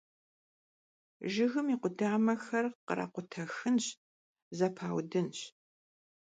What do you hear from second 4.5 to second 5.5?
zepaudınş.